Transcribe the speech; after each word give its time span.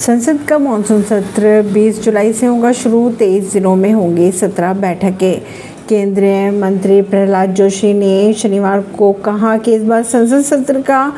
संसद 0.00 0.38
का 0.48 0.56
मानसून 0.58 1.02
सत्र 1.02 1.60
20 1.62 2.00
जुलाई 2.02 2.32
से 2.32 2.46
होगा, 2.46 2.70
शुरू 2.72 3.10
तेईस 3.10 3.52
दिनों 3.52 3.74
में 3.76 3.92
होंगी 3.92 4.30
सत्रह 4.32 4.72
बैठकें। 4.74 5.40
केंद्रीय 5.88 6.50
मंत्री 6.50 7.00
प्रहलाद 7.02 7.50
जोशी 7.50 7.92
ने 7.94 8.32
शनिवार 8.32 8.80
को 8.98 9.12
कहा 9.24 9.56
कि 9.56 9.74
इस 9.74 9.82
बार 9.82 10.02
संसद 10.02 10.42
सत्र 10.44 10.80
का 10.80 11.12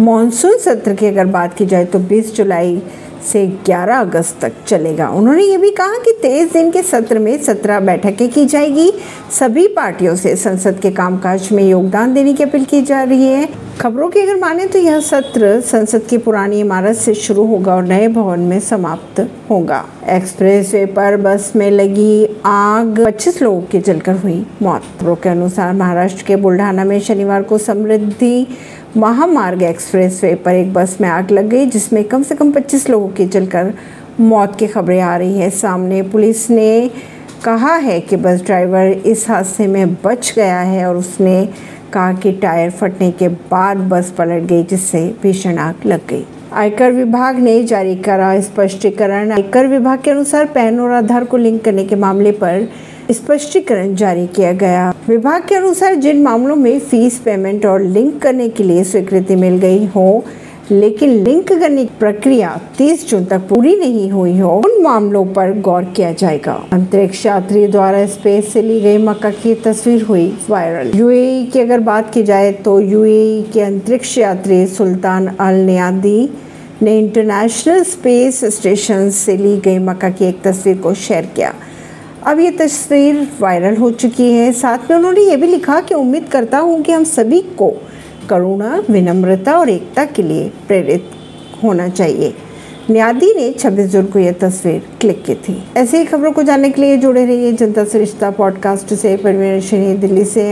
मानसून 0.00 0.58
सत्र 0.58 0.94
की 0.94 1.06
अगर 1.06 1.26
बात 1.26 1.54
की 1.54 1.66
जाए 1.66 1.84
तो 1.84 1.98
20 1.98 2.34
जुलाई 2.36 2.80
से 3.32 3.46
11 3.66 4.00
अगस्त 4.00 4.40
तक 4.42 4.52
चलेगा। 4.66 5.08
उन्होंने 5.08 5.44
ये 5.44 5.56
भी 5.56 5.70
कहा 5.70 5.98
कि 5.98 6.18
तेईस 6.22 6.52
दिन 6.52 6.70
के 6.70 6.82
सत्र 6.82 7.18
में 7.18 7.36
सत्रह 7.42 7.80
बैठकें 7.80 8.28
की 8.28 8.46
जाएगी। 8.46 8.92
सभी 9.38 9.68
पार्टियों 9.68 10.16
से 10.16 10.36
संसद 10.36 10.80
के 10.80 10.90
कामकाज 10.90 11.48
में 11.52 11.68
योगदान 11.68 12.14
देने 12.14 12.32
की 12.32 12.42
अपील 12.42 12.64
की 12.64 12.82
जा 12.82 13.02
रही 13.02 13.26
है। 13.26 13.65
खबरों 13.80 14.08
की 14.10 14.20
अगर 14.20 14.36
माने 14.36 14.66
तो 14.66 14.78
यह 14.78 15.00
सत्र 15.00 15.60
संसद 15.60 16.02
की 16.02 16.18
पुरानी 16.18 16.60
इमारत 16.60 16.96
से 16.96 17.14
शुरू 17.14 17.44
होगा 17.46 17.74
और 17.74 17.82
नए 17.82 18.06
भवन 18.08 18.40
में 18.40 18.60
समाप्त 18.60 19.20
होगा। 19.50 19.84
एक्सप्रेस 20.08 20.72
वे 20.74 20.86
पर 20.86 21.16
बस 21.16 21.52
में 21.56 21.70
लगी 21.70 22.26
आग। 22.46 23.04
25 23.04 23.42
लोगों 23.42 23.60
की 23.62 23.80
जलकर 23.80 24.16
हुई 24.16 24.46
मौत। 24.62 24.82
खबरों 25.00 25.16
के 25.16 25.28
अनुसार 25.28 25.72
महाराष्ट्र 25.72 26.24
के 26.26 26.36
बुल्ढाना 26.36 26.84
में 26.84 27.00
शनिवार 27.00 27.42
को 27.42 27.58
समृद्धि 27.58 28.46
महामार्ग 28.96 29.62
एक्सप्रेस 29.62 30.20
वे 30.24 30.34
पर 30.34 30.54
एक 30.54 30.72
बस 30.72 30.96
में 31.00 31.08
आग 31.08 31.30
लग 31.30 31.48
गई, 31.48 31.66
जिसमें 31.66 32.04
कम 32.04 32.22
से 32.22 32.34
कम 32.34 32.52
25 32.52 32.88
लोगों 32.90 33.08
की 33.08 33.26
जलकर 33.26 33.72
मौत 34.20 34.56
की 34.56 34.66
खबरें 34.66 35.00
आ 35.00 35.16
रही 35.16 35.38
है। 35.38 35.50
सामने 35.50 36.02
पुलिस 36.02 36.50
ने 36.50 36.90
कहा 37.46 37.74
है 37.76 38.00
कि 38.00 38.16
बस 38.16 38.42
ड्राइवर 38.44 38.86
इस 39.06 39.28
हादसे 39.28 39.66
में 39.66 39.94
बच 39.94 40.32
गया 40.36 40.60
है 40.60 40.86
और 40.86 40.96
उसने 40.96 41.48
कहा 41.92 42.12
कि 42.12 42.32
टायर 42.32 42.70
फटने 42.70 43.10
के 43.10 43.28
बाद 43.28 43.76
बस 43.88 44.10
पलट 44.10 44.42
गई, 44.42 44.62
जिससे 44.62 45.14
भीषण 45.22 45.58
आग 45.58 45.86
लग 45.86 46.00
गई। 46.08 46.24
आयकर 46.52 46.92
विभाग 46.92 47.38
ने 47.38 47.62
जारी 47.64 47.94
करा 47.96 48.40
स्पष्टीकरण। 48.40 49.30
आयकर 49.32 49.66
विभाग 49.66 50.00
के 50.00 50.10
अनुसार 50.10 50.46
पैन 50.46 50.80
और 50.80 50.90
आधार 50.90 51.24
को 51.24 51.36
लिंक 51.36 51.62
करने 51.64 51.84
के 51.84 51.96
मामले 51.96 52.32
पर 52.32 52.68
स्पष्टीकरण 53.10 53.94
जारी 53.94 54.26
किया 54.26 54.52
गया। 54.52 54.92
विभाग 55.08 55.46
के 55.48 55.54
अनुसार 55.54 55.94
जिन 55.94 56.22
मामलों 56.22 56.56
में 56.56 56.78
फ़ीस, 56.80 57.18
पेमेंट 57.18 57.66
और 57.66 57.82
लिंक 57.82 58.20
करने 58.22 58.48
के 58.48 58.64
लिए 58.64 58.84
स्वीकृति 58.84 59.36
मिल 59.36 59.58
गई 59.58 59.86
हो 59.86 60.24
लेकिन 60.70 61.10
लिंक 61.24 61.48
करने 61.48 61.84
की 61.84 61.90
प्रक्रिया 61.98 62.48
30 62.78 63.08
जून 63.08 63.24
तक 63.24 63.40
पूरी 63.48 63.74
नहीं 63.76 64.10
हुई 64.10 64.38
हो। 64.38 64.50
उन 64.56 64.82
मामलों 64.82 65.24
पर 65.26 65.52
गौर 65.60 65.84
किया 65.96 66.10
जाएगा। 66.12 66.52
अंतरिक्ष 66.72 67.24
यात्री 67.26 67.66
द्वारा 67.66 68.04
स्पेस 68.06 68.52
से 68.52 68.62
ली 68.62 68.80
गई 68.80 68.98
मक्का 68.98 69.30
की 69.32 69.54
तस्वीर 69.64 70.02
हुई 70.02 70.26
वायरल। 70.50 70.90
यूएई 70.94 71.44
की 71.44 71.60
अगर 71.60 71.80
बात 71.80 72.12
की 72.14 72.22
जाए 72.22 72.50
तो 72.64 72.78
यूएई 72.80 73.42
के 73.52 73.60
अंतरिक्ष 73.60 74.16
यात्री 74.18 74.66
सुल्तान 74.66 75.26
अल 75.28 75.60
नियादी 75.66 76.28
ने 76.82 76.98
इंटरनेशनल 76.98 77.82
स्पेस 77.84 78.44
स्टेशन 78.54 79.10
से 79.10 79.36
ली 79.36 79.56
गई 79.56 79.78
मक्का 79.78 80.10
की 80.10 80.24
एक 80.24 80.42
तस्वीर 80.42 80.78
को 80.78 80.94
शेयर 80.96 81.26
किया। 81.36 81.54
अब 82.26 82.40
ये 82.40 82.50
तस्वीर 82.50 83.26
वायरल 83.40 83.76
हो 83.76 83.90
चुकी 83.92 84.30
है। 84.32 84.52
साथ 84.52 84.90
में 84.90 84.96
उन्होंने 84.96 85.20
ये 85.20 85.36
भी 85.36 85.46
लिखा 85.46 85.80
कि 85.80 85.94
उम्मीद 85.94 86.28
करता 86.28 86.58
हूँ 86.58 86.82
कि 86.82 86.92
हम 86.92 87.04
सभी 87.04 87.40
को 87.58 87.72
करुणा, 88.30 88.82
विनम्रता 88.90 89.58
और 89.58 89.68
एकता 89.68 90.04
के 90.04 90.22
लिए 90.22 90.48
प्रेरित 90.48 91.04
होना 91.64 91.88
चाहिए। 91.88 92.34
न्यादी 92.90 93.34
ने 93.34 93.52
26 93.52 93.86
जून 93.86 94.06
को 94.06 94.18
यह 94.18 94.32
तस्वीर 94.32 94.82
क्लिक 95.00 95.24
की 95.24 95.34
थी। 95.34 95.64
ऐसी 95.76 95.96
ही 95.96 96.04
खबरों 96.04 96.32
को 96.32 96.42
जानने 96.42 96.70
के 96.70 96.80
लिए 96.80 96.96
जुड़े 96.96 97.26
रहिए 97.26 97.52
जनता 97.52 97.84
सरिश्ता 97.84 97.98
रिश्ता 97.98 98.30
पॉडकास्ट 98.30 98.94
से। 98.94 99.16
परवीन 99.16 100.00
दिल्ली 100.00 100.24
से 100.24 100.50